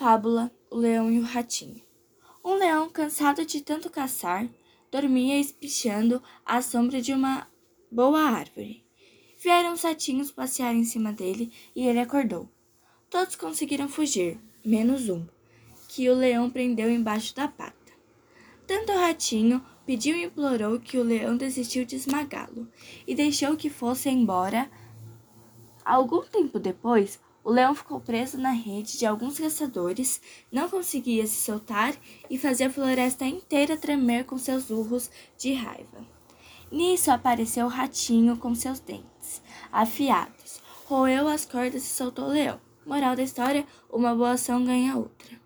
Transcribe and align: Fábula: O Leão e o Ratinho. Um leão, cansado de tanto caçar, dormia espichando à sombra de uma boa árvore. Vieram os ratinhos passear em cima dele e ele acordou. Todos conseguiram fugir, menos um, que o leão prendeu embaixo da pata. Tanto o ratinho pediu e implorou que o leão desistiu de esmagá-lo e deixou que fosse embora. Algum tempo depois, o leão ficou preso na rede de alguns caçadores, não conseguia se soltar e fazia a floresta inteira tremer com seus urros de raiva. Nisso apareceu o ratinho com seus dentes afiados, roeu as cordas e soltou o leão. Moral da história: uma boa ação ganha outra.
Fábula: 0.00 0.50
O 0.70 0.76
Leão 0.76 1.12
e 1.12 1.18
o 1.18 1.22
Ratinho. 1.22 1.82
Um 2.42 2.54
leão, 2.54 2.88
cansado 2.88 3.44
de 3.44 3.60
tanto 3.60 3.90
caçar, 3.90 4.48
dormia 4.90 5.38
espichando 5.38 6.22
à 6.42 6.62
sombra 6.62 7.02
de 7.02 7.12
uma 7.12 7.46
boa 7.92 8.18
árvore. 8.18 8.82
Vieram 9.36 9.74
os 9.74 9.82
ratinhos 9.82 10.30
passear 10.30 10.74
em 10.74 10.84
cima 10.84 11.12
dele 11.12 11.52
e 11.76 11.86
ele 11.86 11.98
acordou. 11.98 12.48
Todos 13.10 13.36
conseguiram 13.36 13.90
fugir, 13.90 14.40
menos 14.64 15.10
um, 15.10 15.26
que 15.86 16.08
o 16.08 16.14
leão 16.14 16.48
prendeu 16.48 16.90
embaixo 16.90 17.36
da 17.36 17.46
pata. 17.46 17.92
Tanto 18.66 18.92
o 18.92 18.96
ratinho 18.96 19.62
pediu 19.84 20.16
e 20.16 20.24
implorou 20.24 20.80
que 20.80 20.96
o 20.96 21.04
leão 21.04 21.36
desistiu 21.36 21.84
de 21.84 21.96
esmagá-lo 21.96 22.66
e 23.06 23.14
deixou 23.14 23.54
que 23.54 23.68
fosse 23.68 24.08
embora. 24.08 24.70
Algum 25.84 26.22
tempo 26.22 26.58
depois, 26.58 27.20
o 27.42 27.50
leão 27.50 27.74
ficou 27.74 28.00
preso 28.00 28.38
na 28.38 28.50
rede 28.50 28.98
de 28.98 29.06
alguns 29.06 29.38
caçadores, 29.38 30.20
não 30.52 30.68
conseguia 30.68 31.26
se 31.26 31.44
soltar 31.44 31.94
e 32.28 32.38
fazia 32.38 32.66
a 32.66 32.70
floresta 32.70 33.24
inteira 33.24 33.76
tremer 33.76 34.24
com 34.24 34.36
seus 34.38 34.70
urros 34.70 35.10
de 35.38 35.52
raiva. 35.54 36.06
Nisso 36.70 37.10
apareceu 37.10 37.66
o 37.66 37.70
ratinho 37.70 38.36
com 38.36 38.54
seus 38.54 38.78
dentes 38.78 39.42
afiados, 39.72 40.60
roeu 40.86 41.28
as 41.28 41.44
cordas 41.44 41.82
e 41.82 41.86
soltou 41.86 42.26
o 42.26 42.32
leão. 42.32 42.60
Moral 42.86 43.14
da 43.14 43.22
história: 43.22 43.66
uma 43.90 44.14
boa 44.14 44.32
ação 44.32 44.64
ganha 44.64 44.96
outra. 44.96 45.38